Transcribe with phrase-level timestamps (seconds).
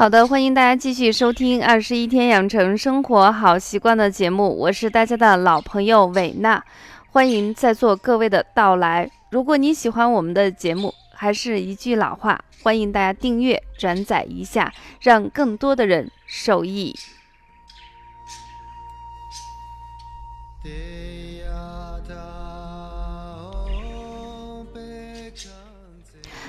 [0.00, 6.64] 好的，欢迎大家继续收听《二十一天养成生活好习惯》的节目，我是大家的老朋友伟娜，
[7.10, 9.10] 欢迎在座各位的到来。
[9.30, 16.96] 如果你喜欢我们的节目，还是一句老话，欢迎大家订阅、转载一下，让更多的人受益。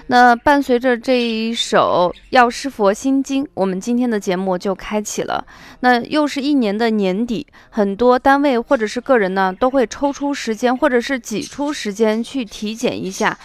[0.08, 5.46] 那伴随着这一首《药师佛心经》，我们今天的节目就开启了。
[5.82, 13.38] 那又是一年的年底，很多单位或者是个人呢，都会抽出时间，或者是挤出时间去体检一下。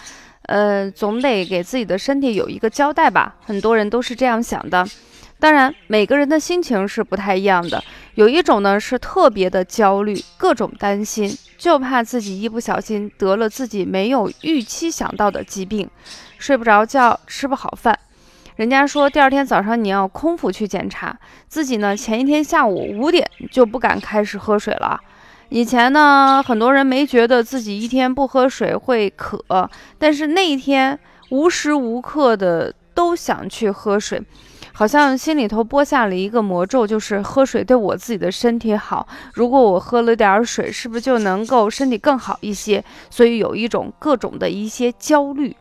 [0.43, 3.35] 呃，总得给自己的身体有一个交代吧。
[3.45, 4.85] 很多人都是这样想的。
[5.39, 7.83] 当然，每个人的心情是不太一样的。
[8.15, 15.87] 有一种呢是特别的焦虑，各种担心，就怕自己一不小心得了自己没有预期想到的疾病。
[16.39, 17.97] 睡不着觉，吃不好饭，
[18.55, 21.15] 人家说第二天早上你要空腹去检查，
[21.47, 24.99] 自己呢前一天下午五点就不敢开始喝水了。
[25.49, 30.99] 以前呢，很多人没觉得自己一天不喝水会渴，但是那一天
[31.29, 34.21] 无时无刻的都想去喝水，
[34.77, 39.07] 好像心里头播下了一个魔咒，就是喝水对我自己的身体好。
[39.33, 42.85] 如果我喝了点水，是不是就能够身体更好一些？
[43.09, 45.55] 所以有一种各种的一些焦虑。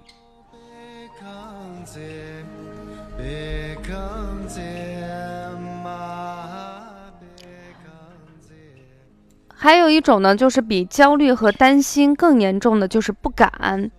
[9.55, 13.91] 还有一种呢，就是比焦虑和担心更严重的，就是不敢。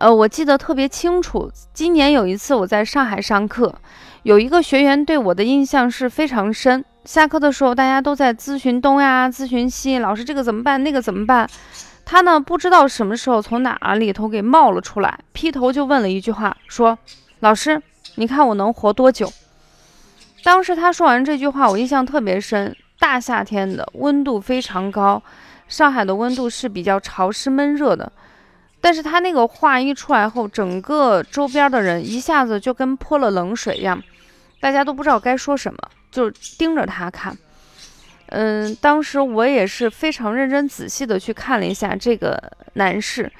[0.00, 3.74] 呃，我记得特别清楚，今年有一次我在上海上课，
[4.22, 6.82] 有一个学员对我的印象是非常深。
[7.04, 11.46] 下课的时候，大家都在咨询东呀，咨询西，老师这个怎么办，那个怎么办？
[12.06, 16.98] 他呢，不知道什么时候从哪里头给冒了出来，劈头就问了一句话，说
[17.40, 17.82] ：“老师，
[18.14, 19.30] 你看我能活多久？”
[20.42, 22.74] 当时他说完这句话，我印象特别深。
[22.98, 25.22] 大夏天的温度非常高，
[25.68, 28.10] 上海的温度是比较潮湿闷热的。
[28.80, 34.02] 但是他那个话一出来后，整个周边的人一下子就跟泼了冷水一样，
[34.58, 35.78] 大家都不知道该说什么，
[36.10, 37.36] 就盯着他看。
[38.26, 42.40] 嗯，当时我也是非常认真仔细的去看了一下这个
[42.74, 43.30] 男士，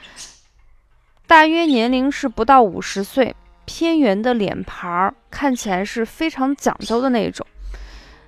[1.26, 3.34] 大约年龄是不到五十岁，
[3.64, 7.46] 偏圆的脸盘儿，看起来是非常讲究的那种。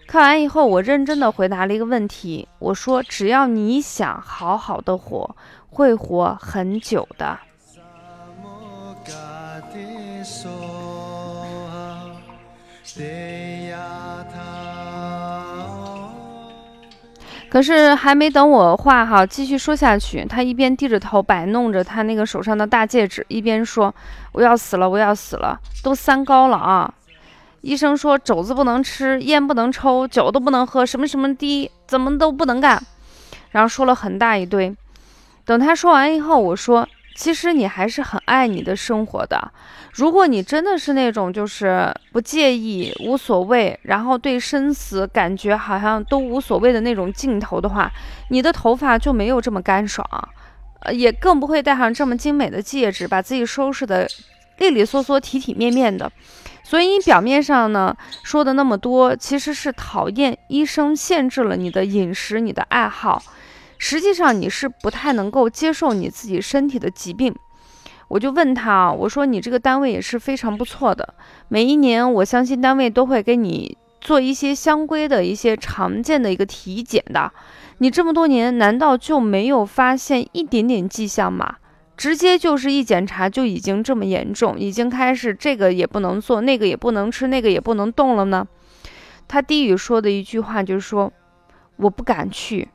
[0.06, 2.46] 看完以后，我认真的回答了一个问题。
[2.58, 5.34] 我说：“只要你想好好的活，
[5.72, 7.38] 会活很久的。”
[17.50, 23.94] 可是还没等我话哈继续说下去，他一边低着头摆弄着他那个手上的大戒指，一边说
[24.32, 26.94] ：“我要死了，我要死了，都三高了啊！”
[27.60, 32.82] 医生说肘子不能吃，烟不能抽，酒都不能喝，什么什么的，怎么都不能干。
[33.50, 34.74] 然后说了很大一堆。
[35.44, 39.52] 等他说完以后，我说：“其实你还是很爱你的生活的。
[39.92, 47.90] 如果你真的是那种就是不介意、无所谓，然后对生死感觉好像都无所谓的那种劲头的话，
[48.30, 50.06] 你的头发就没有这么干爽，
[50.80, 54.08] 呃，也更不会戴上这么精美的戒指，把自己收拾的
[54.58, 56.10] 利利索索、体体面面的。”
[56.64, 63.20] 所以你表面上呢说的那么多，其实是讨厌医生限制了你的饮食、你的爱好。
[63.84, 67.34] 实际上你是不太能够接受你自己身体的疾病。
[68.06, 71.14] 我就问他啊，我说你这个单位也是非常不错的，
[71.48, 77.32] 每一年我相信单位都会给你做一些相规的一些常见的一个体检的。
[77.78, 81.56] 你这么多年难道就没有发现一点点迹象吗？
[81.96, 88.46] 直接就是一检查就已经这么严重，已经开始这个也不能做，那个也不能吃，那个也不能动了呢。
[89.26, 91.12] 他低语说的一句话就是说
[91.78, 92.68] ：“我不敢去。”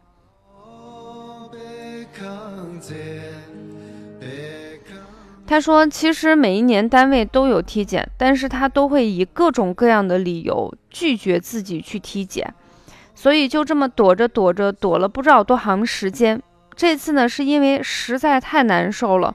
[5.47, 12.53] 他说：“其实每一年单位都有体检，但是他都会以各种各样的理由拒绝自己去体检，
[13.15, 16.41] 所以就这么躲着躲着躲了不知道多长时间。”
[16.75, 19.33] 这次呢，是因为实在太难受了，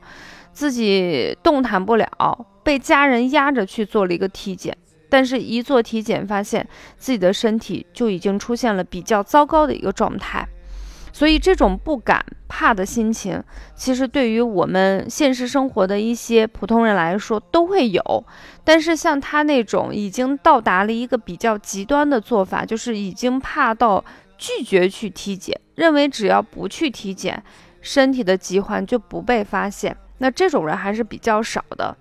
[0.52, 4.76] 自己动弹不了，被家人压着去做了一个体检。
[5.08, 6.68] 但是，一做体检，发现
[6.98, 10.46] 自己的身体就已经出现了比较糟糕的一个状态。
[11.12, 13.42] 所以，这种不敢、怕的心情，
[13.74, 18.24] 其实对于我们现实生活的一些普通人来说都会有。
[18.64, 24.04] 但是，像他那种已经到达了一个比较极端的做法，就是已经怕到。
[24.38, 27.40] 拒绝去体检，认为只要不去体检，
[27.80, 29.96] 身体的疾患就不被发现。
[30.18, 31.96] 那这种人还是比较少的。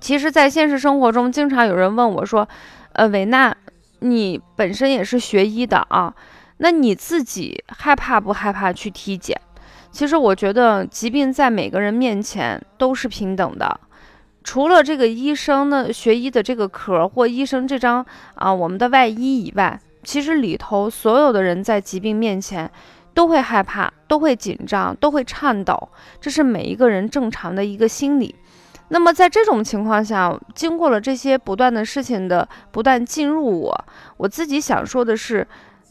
[0.00, 2.48] 其实，在现实生活中，经常有人问我说
[2.94, 3.56] ：“呃，维娜，
[4.00, 6.12] 你本身也是学医的啊，
[6.58, 9.40] 那你自己害怕不害怕去体检？
[9.90, 13.80] 其实我觉得疾病在每个人面前都是平等的，
[14.44, 22.70] 除了这个医生呢，学医的这个壳或医生这张啊我们的外衣以外，其实里头所有的人在疾病面前
[23.14, 25.88] 都会害怕，都会紧张，都会颤抖，
[26.20, 28.34] 这是每一个人正常的一个心理。
[28.90, 33.84] 那么在这种情况下，经过了这些不断的事情的不断进入我，
[34.16, 35.46] 我自己想说的是，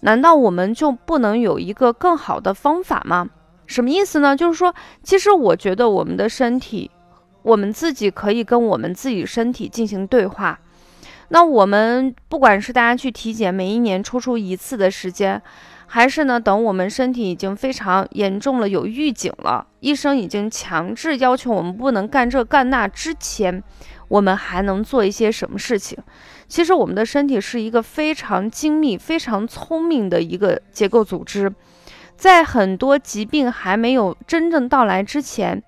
[0.07, 3.27] 难道我们就不能有一个更好的方法吗？
[3.65, 4.33] 什么意思呢？
[4.33, 4.73] 就是说，
[5.03, 6.89] 其实我觉得我们的身体，
[7.41, 10.61] 我们自己可以跟我们自己身体进行对话。
[11.27, 15.41] 那我们不管是大家去体检，每一年抽出一次的时间，
[15.87, 23.61] 还是呢等我们身体已经非常严重了，有预警了，医生已经强制要求我们不能干这干那之前，
[24.07, 25.97] 我们还能做一些什么事情？
[26.47, 31.53] 其实我们的身体是一个非常精密、非常聪明的一个结构组织。
[32.15, 35.61] 在很多疾病还没有真正到来之前，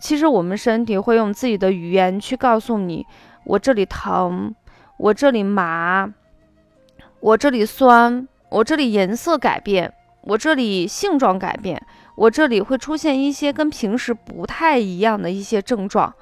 [0.00, 3.06] 其实我们身体会用自己的语言去告诉你：
[3.44, 4.54] 我这里疼，
[4.96, 6.12] 我这里麻，
[7.20, 9.92] 我这里酸，我这里颜色改变，
[10.22, 11.80] 我这里性状改变，
[12.16, 16.12] 我这里会出现一些跟平时不太一样的一些症状。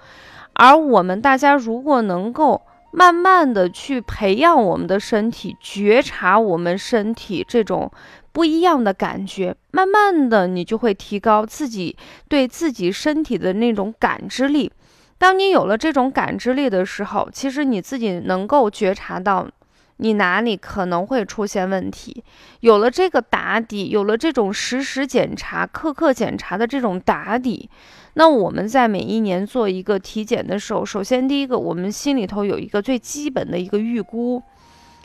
[0.52, 2.60] 而我们大家如果能够
[2.92, 7.90] 慢慢的去培养我们的身体，觉察我们身体这种。
[8.32, 11.96] 不一样的感觉，慢慢的你就会提高自己
[12.28, 14.70] 对自己身体的那种感知力。
[15.18, 19.48] 当你有了这种感知力的时候，其实你自己能够觉察到
[19.96, 22.22] 你哪里可能会出现问题。
[22.60, 27.68] 有了这个打底，有了这种实时检查、刻刻检查的这种打底，
[28.14, 34.42] 那我们在每一年做一个体检的时候，首先第一个，我们心里头有一个最基本的一个预估。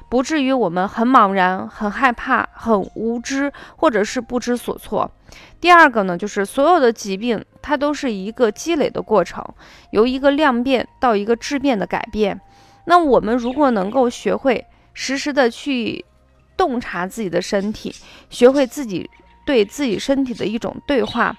[0.07, 5.09] 不至于我们很茫然、很害怕、很无知，或者是不知所措。
[5.59, 9.43] 第二个呢，就是所有的疾病，它都是一个积累的过程，
[9.89, 12.39] 由一个量变到一个质变的改变。
[12.85, 14.63] 那我们如果能够学会
[14.93, 16.05] 实时的去
[16.55, 17.93] 洞察自己的身体，
[18.29, 19.09] 学会自己
[19.43, 21.35] 对自己身体的一种对话。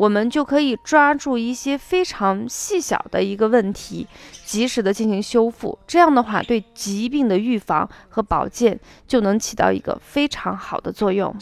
[0.00, 4.06] 我们就可以抓住一些非常细小的一个问题，
[4.46, 5.78] 及时的进行修复。
[5.86, 11.36] 这样的话，对疾病的预防和保健就能起到一个非常好的作用。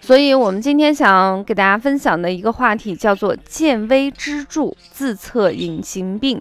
[0.00, 6.40] 所以，我们今天想给大家分享的一个话题叫做“见微知著，自测隐形病”。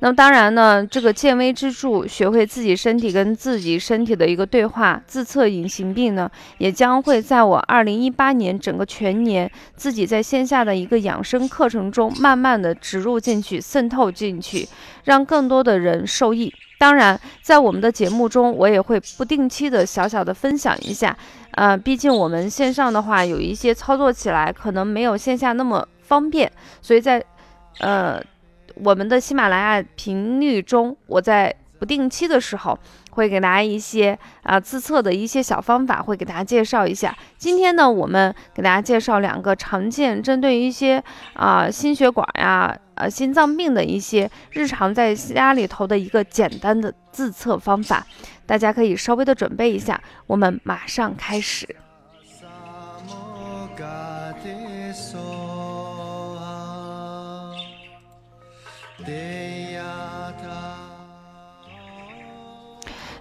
[0.00, 14.68] 那么当然呢，这个见微知著，学会自己身体跟自己身体的一个对话，自测隐形病呢，也将会在我二零一八年整个全年自己在线下的一个养生课程中，慢慢的植入进去，渗透进去，
[15.04, 16.52] 让更多的人受益。
[16.78, 21.16] 当然，在我们的节目中，我也会不定期的小小的分享一下，
[21.52, 27.24] 呃，毕竟我们线上的话，有一些操作起来可能没有线下那么方便，所以在，
[27.80, 28.22] 呃。
[28.82, 32.78] 我们的喜马拉雅频率中，我在不定期的时候
[33.10, 37.16] 会给大家一些啊自测的一些小方法，会给大家介绍一下。
[37.36, 41.02] 今天呢，我们给大家介绍两个常见针对一些
[41.34, 48.06] 啊心血管呀、呃心脏病的一些日常在家里头的一个简单的自测方法，
[48.46, 50.00] 大家可以稍微的准备一下。
[50.26, 51.85] 我们马上开始。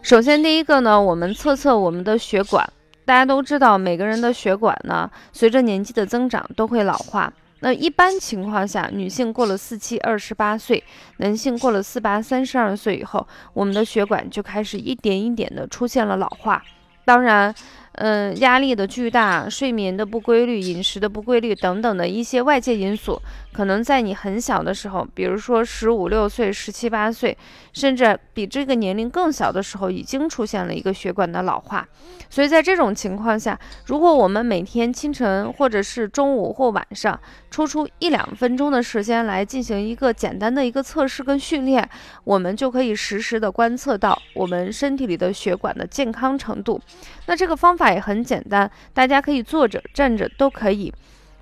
[0.01, 2.67] 首先，第一个呢，我们测测我们的血管。
[3.05, 7.31] 大家都知道，每个人的血管呢，随着年纪的增长都会老化。
[7.59, 10.83] 那一般情况下，女性过了四七二十八岁，
[11.17, 16.63] 男性过了四八三十二岁以后，我们的血管就开始一点一点的出现了老化。
[17.03, 17.53] 当然。
[17.97, 23.21] 嗯，压力的巨大、睡眠的不规律、饮食的不规律等等的一些外界因素，
[23.53, 27.37] 可能在你很小的时候，比如说十五六岁、十七八岁，
[27.71, 31.87] 甚至比这个年龄更小的时候，已经出现了一个血管的老化。
[32.29, 37.17] 所以在这种情况下，如果我们每天清晨或者是中午或晚上
[37.49, 41.87] 抽出一两分钟的时间来进行一个简单的一个测试跟训练，
[42.25, 46.81] 我们就可以实时的观测到我们身体里的血管的健康程度。
[47.27, 50.93] 那这个方法也很简单，大家可以坐着、站着都可以，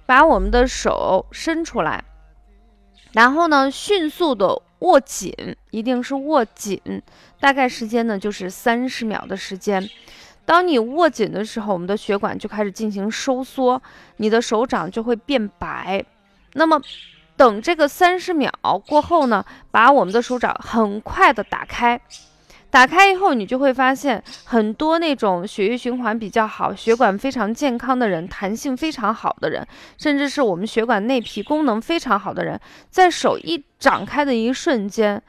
[0.05, 2.03] 把我们的手伸出来，
[3.13, 5.33] 然后呢，迅速的握紧，
[5.71, 6.79] 一定是握紧，
[7.39, 9.89] 大概时间呢就是三十秒的时间。
[10.45, 13.81] 当你握紧的时候，我们的血管就开始进行收缩，
[14.17, 16.03] 你的手掌就会变白。
[16.53, 16.81] 那么
[17.37, 18.51] 等这个三十秒
[18.85, 21.99] 过后呢，把我们的手掌很快的打开。
[22.73, 29.63] 打开以后，你就会发现很多那种血液循环比较好、血管非常健康的人、弹性非常好的人，
[29.99, 35.21] 甚至是我们血管内皮功能非常好的人，在手一展开的一瞬间，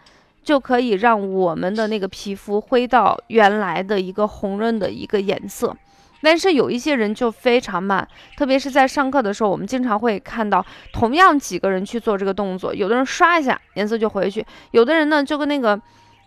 [0.42, 5.76] 就可以让我们的那个皮肤恢到原来的一个红润的一个颜色。
[6.22, 8.08] 但是有一些人就非常慢，
[8.38, 15.78] 特别是在上课的时候，我们经常会看到同样几个人去做这个动作，有的人刷一下颜色就回去，有的人呢就跟那个。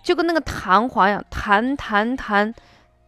[0.07, 2.53] 就跟那个弹簧一样，弹弹弹，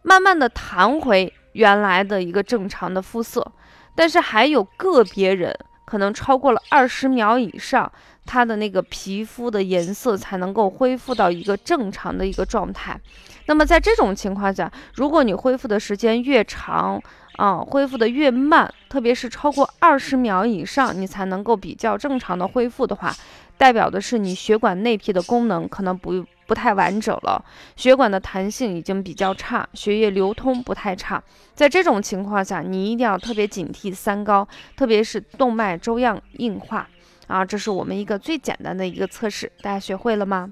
[0.02, 3.52] 慢慢的弹回原来的一个正常的肤色。
[3.94, 5.50] 但是还有个别人
[5.86, 7.90] 可能超过了二十秒以上，
[8.26, 13.00] 他的那个皮肤的颜色才能够恢复到一个正常的一个状态。
[13.46, 17.02] 那么在这种情况下，如果你恢复的时间越长，
[17.36, 23.10] 啊，恢复的越慢，特别是超过二十秒以上，你才能够比较正常的恢复的话，
[23.56, 26.22] 代表的是你血管内皮的功能可能不。
[26.50, 27.40] 不太完整了，
[27.76, 31.22] 血管的弹性已经比较差，血液流通不太差。
[31.54, 36.88] 在这种情况下，你一定要特别警惕三高，特别是动脉粥样硬化
[37.28, 37.44] 啊！
[37.44, 40.50] 这是我们一个最简单的一个测试，大家学会了吗？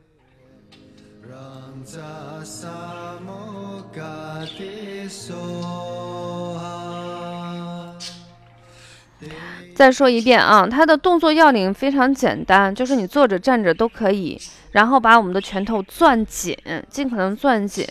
[9.75, 14.41] 再说一遍啊，它的动作要领非常简单，就是你坐着站着都可以，
[14.73, 16.57] 然后把我们的拳头攥紧，
[16.89, 17.87] 尽可能攥紧，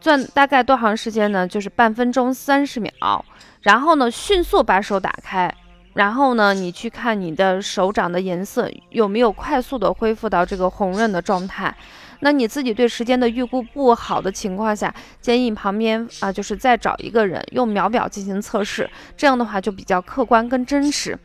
[0.00, 1.46] 攥大概多长时间呢？
[1.46, 3.24] 就是半分钟三十秒，
[3.62, 5.52] 然后呢，迅速把手打开，
[5.94, 11.74] 然后呢，你去看你的手掌的颜色有没有快速的恢复到这个红润的状态。
[12.20, 21.16] 那你自己对时间的预估不好的情况下，建议旁边啊，就是再找一个人用秒表进行测试，这样的话就比较客观跟真实。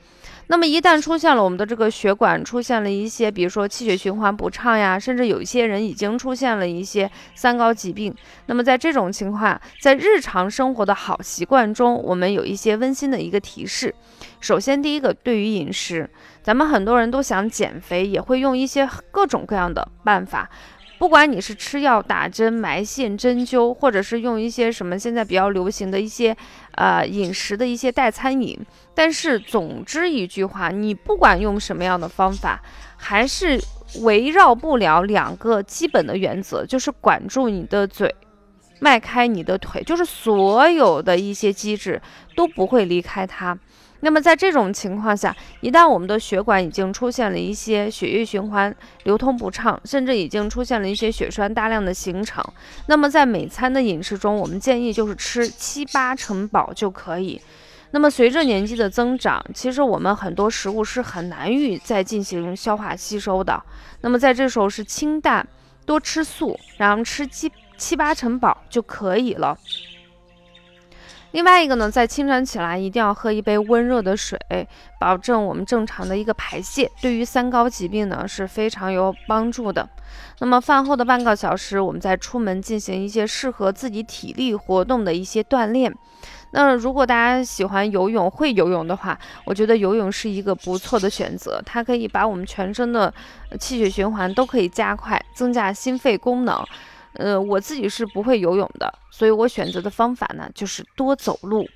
[0.47, 8.13] 那么一旦出现了我们的这个血管出现了一些，比如说气血循环不畅呀，甚至有一些人已经出现了一些三高疾病，
[8.47, 13.93] 那么在这种情况，在日常生活的好习惯中，我们有一些温馨的一个提示。
[14.39, 16.09] 首先，第一个，对于饮食，
[16.41, 20.49] 咱们很多人都想减肥，也会用一些各种各样的办法。
[21.03, 26.33] 不管你是吃药、打针、埋线、针灸，或者是用一些什么现在比较流行的一些
[26.75, 28.57] 呃饮食的一些代餐饮，
[28.95, 32.61] 但是总之一句话，你不管用什么样的方法，
[32.95, 33.61] 还是
[34.03, 38.15] 围绕不了两个基本的原则，就是管住你的嘴，
[38.79, 42.01] 迈开你的腿，就是所有的一些机制
[42.33, 43.59] 都不会离开它。
[44.03, 52.43] 那么在这种情况下，一旦我们的血管已经出现了一些血液循环流通不畅，甚至已经出现了一些血栓大量的形成，
[52.87, 57.41] 那么在每餐的饮食中，我们建议就是吃七八成饱就可以。
[57.91, 63.63] 那么随着年纪的增长，其实我们很多食物是很难于再进行消化吸收的。
[64.01, 65.47] 那么在这时候是清淡，
[65.85, 69.57] 多吃素，然后吃七七八成饱就可以了。
[71.33, 74.39] 另外一个呢，在清晨起来一定要喝一杯温热的水，
[74.99, 79.89] 保证我们正常的一个排泄，对于三高疾病呢是非常有帮助的。
[80.41, 85.91] 那么饭后的半个小时，我们再出门进行一些适合自己体力活动的一些锻炼。
[86.51, 93.11] 那如果大家喜欢游泳、会游泳的话，我觉得游泳是一个不错的选择，它可以把我们全身的
[93.59, 96.63] 气血循环都可以加快，增加心肺功能。
[97.15, 101.67] 呃，我自己是不会游泳的，所以我选择的方法呢，就是多走路。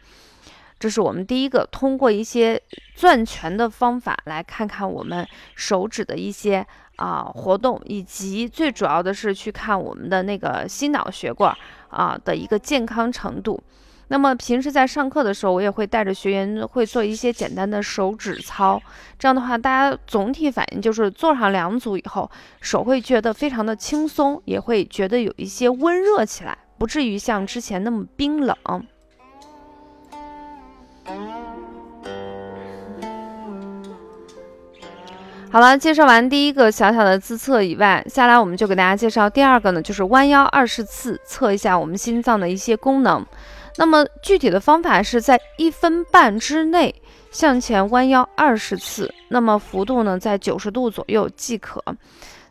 [0.80, 2.62] 这是我们第一个，通过一些
[2.96, 6.66] 攥拳的方法来看看我们手指的一些
[6.98, 11.56] 啊活动，以及最主要的是去看我们的那个心脑血管
[11.90, 13.60] 啊的一个健康程度。
[14.10, 18.82] 那么平时在上课的时候，我也会带着学员会做一些简单的手指操。
[19.20, 22.30] 这样的话，大家总体反应就是做上两组以后，
[22.62, 28.56] 手会觉得非常的轻松，也会觉得有一些温热起来，不至于像之前那么冰冷。
[35.50, 43.26] 好了，介绍完第一个小小的自测以外，下来我们就给大家介绍第二个呢，就是弯腰二十次，测一下我们心脏的一些功能。
[43.78, 46.94] 那么具体的方法是在一分半之内
[47.32, 51.84] 向前弯腰二十次，那么幅度呢在九十度左右即可。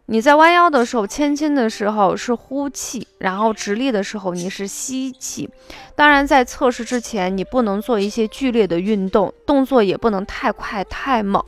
[0.08, 5.50] 你在弯腰的时候，轻轻的时候是呼气，然后直立的时候你是吸气。
[5.96, 11.42] 当然，在测试之前，你不能做一些剧烈的运动，动作也不能太快太猛。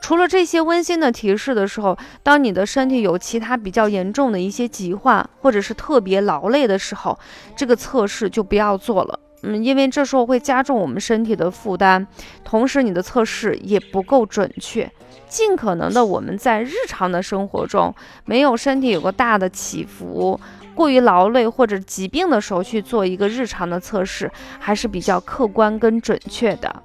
[0.00, 7.18] 除了这些温馨的提示的时候，当你的身体有其他比较严重的一些疾患，或者是特别劳累的时候，
[7.56, 9.18] 这个测试就不要做了。
[9.42, 12.06] 嗯，因为这时候会加重我们身体的负担，
[12.42, 14.90] 同时你的测试也不够准确。
[15.28, 20.38] 尽可能的，我们在日常的生活中，没有身体有个大的起伏、
[20.74, 26.82] 过于劳累或者疾病的时候去做一个日常的测试，还是比较客观跟准确的。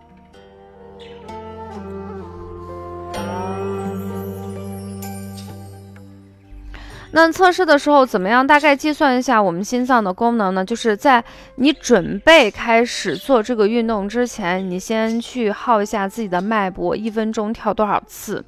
[7.12, 8.46] 那测试的时候怎么样？
[8.46, 10.64] 大概计算一下我们心脏的功能呢？
[10.64, 11.24] 就是在
[11.56, 18.46] 你准备开始做这个运动之前，你先去号一下自己的脉搏，一分钟跳多少次，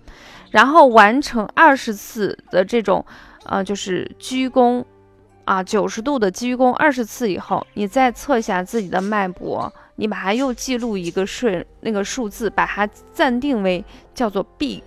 [0.51, 3.03] 然后完成二十次的这种，
[3.45, 4.85] 呃，就是鞠躬，
[5.45, 14.83] 啊，九十度的鞠躬二十次以后，你再测一下自己的脉搏，你把它又记录一个顺那个数字，把它暂定为叫做 B。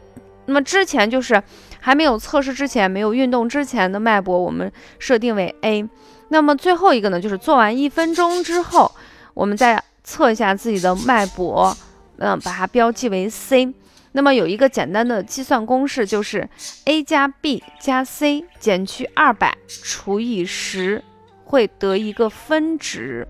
[0.46, 1.42] 那么之前就是
[1.84, 5.86] 还没有测试之前，没有运动之前的脉搏，我们设定为 A。
[6.28, 8.90] 那么最后一个呢，就是做完一分钟之后，
[9.34, 11.76] 我们再测一下自己的脉搏，
[12.16, 13.74] 嗯，把它标记为 C。
[14.12, 16.48] 那么有一个简单的计算公式，就是
[16.86, 21.04] A 加 B 加 C 减去二百除以十，
[21.44, 23.28] 会得一个分值。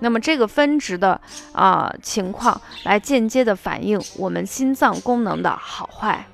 [0.00, 1.20] 那么这个分值的
[1.52, 6.26] 啊情况，来间接的反映我们心脏功能的好坏。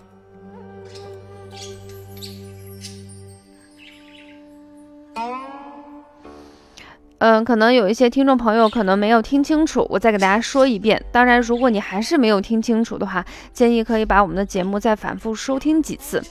[7.19, 11.03] 嗯，可能有一些听众朋友可能没有听清楚，我再给大家说一遍。
[11.11, 16.23] 当然，如果你还是没有听清楚的话，建议可以把我们的节目再反复收听几次。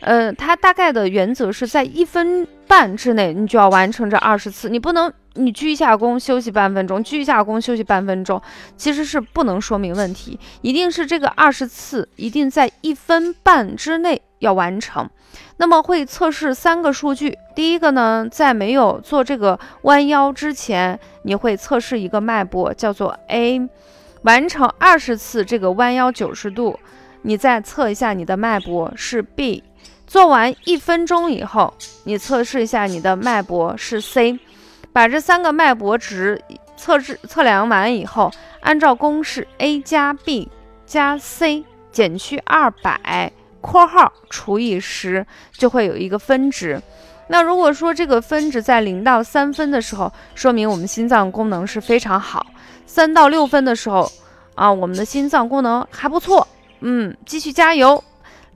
[0.00, 5.12] 呃，它大概的原则是在一分半之内，你就要完成这二十次，你不能。
[5.38, 8.40] 你鞠一下躬休息半分钟，鞠一下躬休息半分钟，
[8.78, 15.06] 其实是不能说明问题，一定是这个二十次一定在一分半之内要完成。
[15.58, 23.68] 那么会测试三个数据，第一个呢，在没有做这个弯腰之前，你会测试一个脉搏，叫做 A，
[24.22, 26.80] 完成二十次这个弯腰九十度，
[27.20, 29.62] 你再测一下你的脉搏是 B，
[30.06, 34.38] 做完一分钟以后，你测试一下你的脉搏是 C。
[34.92, 36.40] 把这三个脉搏值
[36.76, 40.48] 测试测量完以后，按照公式 A 加 B
[40.86, 46.80] 加 C 减去二百（括号除以十），就会有一个分值。
[47.28, 52.40] 那如果说这个分值在零到三分的时候，说明我们心脏功能是非常好；
[52.86, 54.10] 三到六分的时候，
[54.54, 56.46] 啊，我们的心脏功能还不错。
[56.80, 58.02] 嗯，继续加油。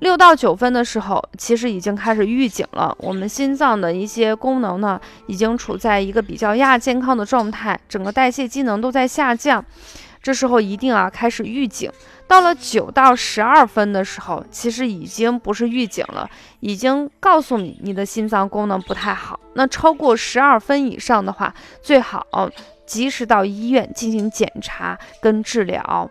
[0.01, 2.95] 六到九分的时候，其实已经开始预警了。
[3.01, 9.65] 我们心脏的一些功能呢，已经处在一个比较亚健康的状态，整个代谢机能都在下降。
[10.23, 11.91] 这时候一定啊开始预警。
[12.27, 16.29] 到了九到十二分的时候，其实已经不是预警了，
[16.61, 19.39] 已经告诉你你的心脏功能不太好。
[19.55, 22.27] 那超过十二分以上的话，最好
[22.87, 26.11] 及时到医院进行检查跟治疗。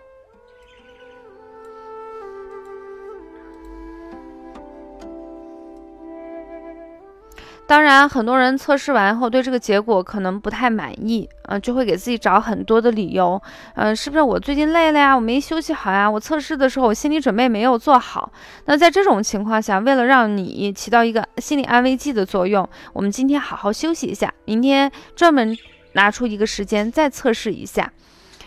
[7.70, 13.40] 当然，很多人测试完后对这个结果可能不太满意，嗯，就会给自己找很多的理由，
[13.76, 15.14] 嗯，是不是我最近累了呀？
[15.14, 16.10] 我没休息好呀？
[16.10, 18.32] 我测试的时候我心理准备没有做好。
[18.66, 25.56] 那在这种情况下，为了让你起到一个心理安慰剂的作用，我们今天好好休息一下，明天专门
[25.94, 27.94] 拿出一个时间再测试一下，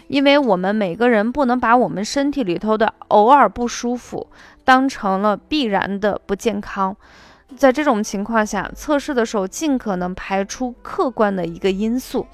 [0.09, 4.27] 因为我们每个人不能把我们身体里头的偶尔不舒服
[4.65, 6.97] 当成了必然的不健康。
[7.57, 12.27] 在这种情况下，测试的时候尽可能排除客观的一个因素，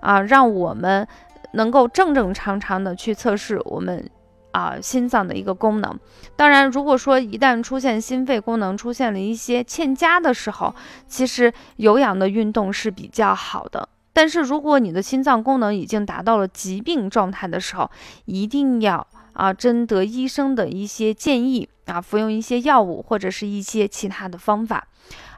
[0.00, 1.06] 啊，让我们
[1.52, 4.08] 能够正正常常的去测试我们
[4.52, 5.98] 啊心脏的一个功能。
[6.36, 10.74] 当然，如果说一旦出现心肺功能出现了一些欠佳的时候，
[11.08, 13.88] 其实有氧的运动是比较好的。
[14.12, 17.90] 但是如果你的心脏功能已经达到了疾病状态的时候，
[18.24, 21.68] 一定要啊征得医生的一些建议。
[21.86, 24.88] 啊，服用一些药物或者是一些其他的方法。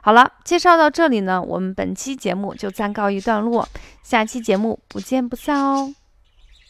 [0.01, 3.69] 好了，介绍到这里呢，我们本期节目就暂告一段落，
[4.01, 5.93] 下期节目不见不散哦。